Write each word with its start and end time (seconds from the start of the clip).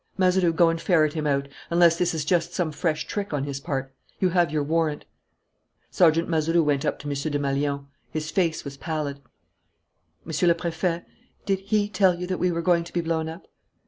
Mazeroux, 0.17 0.51
go 0.51 0.69
and 0.69 0.81
ferret 0.81 1.13
him 1.13 1.27
out 1.27 1.47
unless 1.69 1.95
this 1.99 2.15
is 2.15 2.25
just 2.25 2.55
some 2.55 2.71
fresh 2.71 3.05
trick 3.05 3.33
on 3.33 3.43
his 3.43 3.59
part. 3.59 3.93
You 4.19 4.29
have 4.29 4.49
your 4.49 4.63
warrant." 4.63 5.05
Sergeant 5.91 6.27
Mazeroux 6.27 6.63
went 6.63 6.83
up 6.85 6.97
to 7.01 7.07
M. 7.07 7.13
Desmalions. 7.13 7.85
His 8.09 8.31
face 8.31 8.65
was 8.65 8.77
pallid. 8.77 9.21
"Monsieur 10.25 10.47
le 10.47 10.55
Préfet, 10.55 11.05
did 11.45 11.59
he 11.59 11.87
tell 11.87 12.15
you 12.19 12.25
that 12.25 12.39
we 12.39 12.51
were 12.51 12.63
going 12.63 12.83
to 12.83 12.93
be 12.93 13.01
blown 13.01 13.29
up?" 13.29 13.45